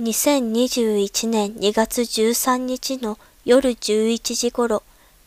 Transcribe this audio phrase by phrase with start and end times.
[0.00, 4.84] 2021年2月13日の夜11時ごろ、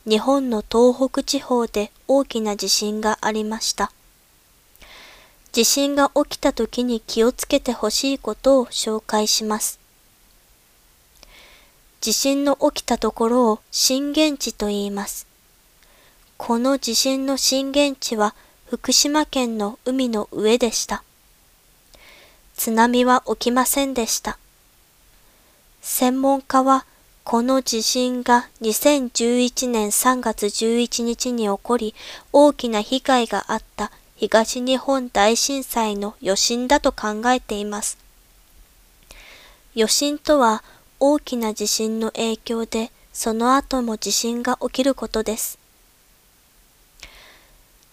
[0.08, 3.92] 日本の東北地方で大きな地震がありました。
[5.52, 9.78] 地震が起きた時に気をつけてほしいことを紹介します。
[12.00, 15.28] 地震の起きたところを震源地と言います。
[16.38, 18.36] この地震の震源地は
[18.70, 21.04] 福島県の海の上でした。
[22.56, 24.38] 津波は起きませんでした。
[25.82, 26.86] 専門家は、
[27.24, 31.96] この地震が2011年3月11日に起こり、
[32.32, 37.98] 大きな被害があった東日本大震災の余震だと考えています。
[39.76, 40.64] 余震とは
[41.00, 45.58] 大きな地震の影響で、その後も地震が起きることです。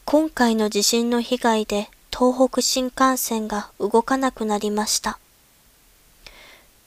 [0.05, 5.19] 今回の地震の被害で東北新幹線が動かなくなりました。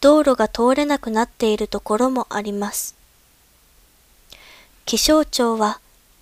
[0.01, 2.95] 道路が通れなくなっているところもあります。
[4.85, 5.79] 気象庁は、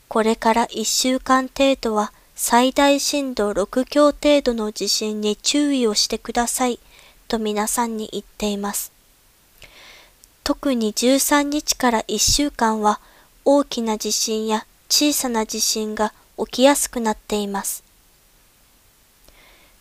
[0.09, 6.79] これから1週間程度は最大震度6強程度の地震に注意をしてください
[7.27, 8.91] と皆さんに言っています。
[10.43, 12.99] 特に13日から1週間は
[13.45, 17.83] 大きな地震や小さな地震が起きやすくなっています。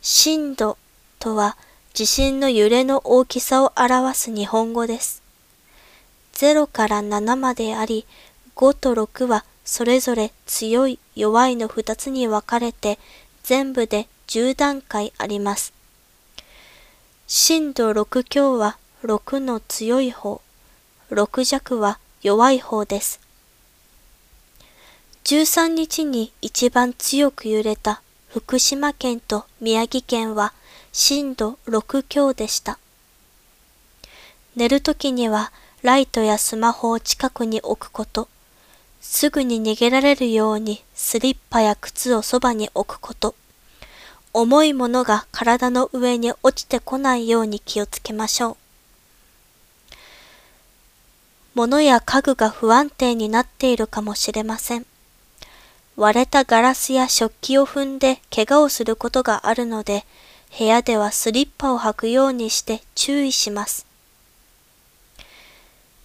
[0.00, 0.76] 震度
[1.18, 1.56] とは
[1.98, 5.20] 地震の揺れの大きさを表す日本語です。
[6.32, 8.06] 0から7まであり、
[8.54, 13.00] 5と6はそれぞれ強い弱いの2つに分かれて
[13.42, 15.72] 全部で10段階あります。
[17.26, 20.40] 震度6強は6の強い方、
[21.10, 23.18] 6弱は弱い方です。
[25.24, 30.52] 13日に一番強く揺れた福島県と宮城県は
[30.92, 32.78] 震度6強でした。
[34.56, 38.28] 寝るときにはライトやスマホを近くに置くこと、
[39.00, 43.34] すぐに逃げられるようにスリッパや靴をそばに置くこと、
[44.32, 48.56] 重いものが体の上に落ちてこないように気をつけましょう。
[51.54, 54.86] 物や家具が不安定になっているかもしれません。
[55.96, 60.04] 割れたガラスや食器を踏んで怪我をすることがあるので、
[60.56, 63.86] 部屋ではスリッパを履くようにして注意します。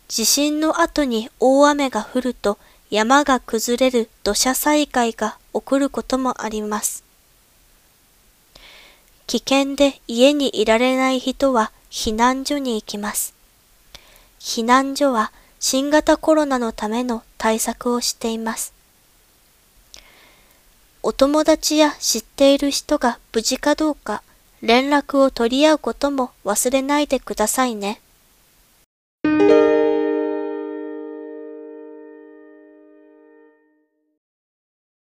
[0.07, 2.57] 地震の後に大雨が降ると
[2.91, 7.03] 山が崩れる土砂災害が起こることもあります。
[9.25, 13.33] 危険で家にいられない人は避難所に行きます。
[14.39, 18.73] 避難所は新型コロナのための対策をしています。
[21.01, 24.21] お友達や知っている人が無事かどうか
[24.63, 27.99] 連絡を取り合うことも忘れないでくださいね。